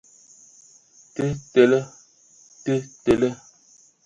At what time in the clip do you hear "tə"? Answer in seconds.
1.13-1.25, 2.63-2.73